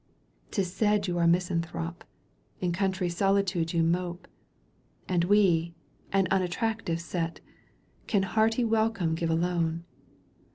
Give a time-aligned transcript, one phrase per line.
[0.49, 2.03] 'Tis said you are a misanthrope.
[2.59, 4.27] In country solitude you mope,
[5.07, 5.75] And we—
[6.11, 7.39] an unattractive set—
[8.07, 9.83] Can hearty welcome give alone.